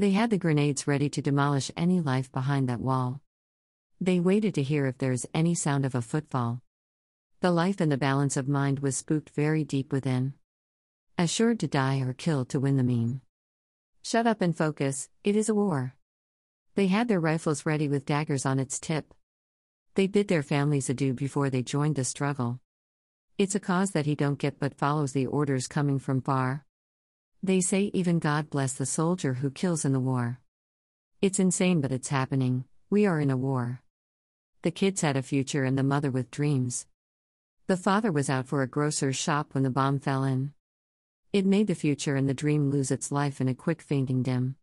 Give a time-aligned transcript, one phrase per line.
[0.00, 3.20] They had the grenades ready to demolish any life behind that wall.
[4.00, 6.62] They waited to hear if there's any sound of a footfall.
[7.40, 10.32] The life and the balance of mind was spooked very deep within.
[11.18, 13.20] Assured to die or kill to win the meme.
[14.00, 15.94] Shut up and focus, it is a war.
[16.76, 19.12] They had their rifles ready with daggers on its tip.
[19.96, 22.58] They bid their families adieu before they joined the struggle.
[23.36, 26.64] It's a cause that he don't get but follows the orders coming from far.
[27.42, 30.40] They say even God bless the soldier who kills in the war.
[31.22, 33.80] It's insane but it's happening, we are in a war.
[34.60, 36.86] The kids had a future and the mother with dreams.
[37.66, 40.52] The father was out for a grocer's shop when the bomb fell in.
[41.32, 44.56] It made the future and the dream lose its life in a quick fainting dim.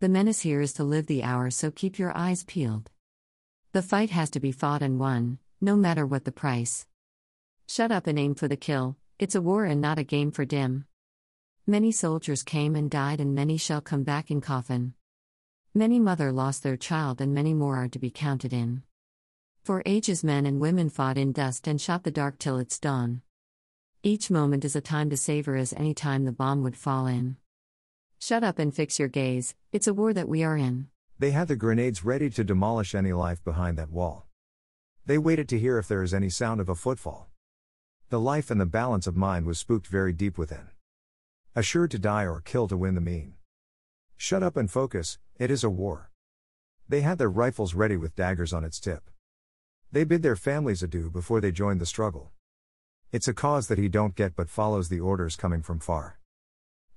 [0.00, 2.90] The menace here is to live the hour, so keep your eyes peeled.
[3.72, 6.86] The fight has to be fought and won, no matter what the price.
[7.66, 10.44] Shut up and aim for the kill, it's a war and not a game for
[10.44, 10.84] dim.
[11.66, 14.92] Many soldiers came and died, and many shall come back in coffin.
[15.72, 18.82] Many mother lost their child, and many more are to be counted in.
[19.62, 23.22] For ages, men and women fought in dust and shot the dark till it's dawn.
[24.02, 27.38] Each moment is a time to savor as any time the bomb would fall in.
[28.18, 30.88] Shut up and fix your gaze, it's a war that we are in.
[31.18, 34.26] They had the grenades ready to demolish any life behind that wall.
[35.06, 37.30] They waited to hear if there is any sound of a footfall.
[38.10, 40.68] The life and the balance of mind was spooked very deep within.
[41.56, 43.34] Assured to die or kill to win the mean.
[44.16, 46.10] Shut up and focus, it is a war.
[46.88, 49.08] They had their rifles ready with daggers on its tip.
[49.92, 52.32] They bid their families adieu before they joined the struggle.
[53.12, 56.18] It's a cause that he don't get but follows the orders coming from far.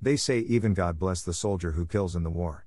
[0.02, 2.66] They say even God bless the soldier who kills in the war.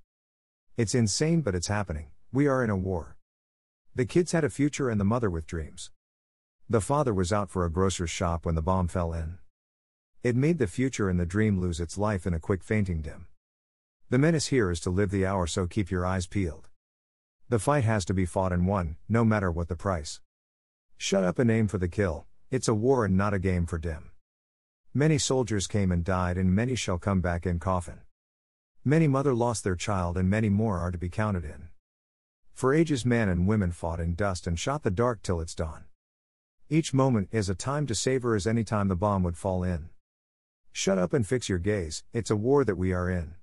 [0.76, 3.16] It's insane but it's happening, we are in a war.
[3.96, 5.90] The kids had a future and the mother with dreams.
[6.68, 9.38] The father was out for a grocer's shop when the bomb fell in.
[10.22, 13.26] It made the future and the dream lose its life in a quick fainting dim.
[14.10, 16.68] The menace here is to live the hour so keep your eyes peeled.
[17.48, 20.20] The fight has to be fought and won, no matter what the price.
[20.98, 23.78] Shut up and aim for the kill, it's a war and not a game for
[23.78, 24.10] dim.
[24.92, 28.00] Many soldiers came and died, and many shall come back in coffin.
[28.84, 31.68] Many mother lost their child, and many more are to be counted in.
[32.52, 35.84] For ages, men and women fought in dust and shot the dark till it's dawn.
[36.68, 39.88] Each moment is a time to savor as any time the bomb would fall in.
[40.72, 43.34] Shut up and fix your gaze, it's a war that we are in.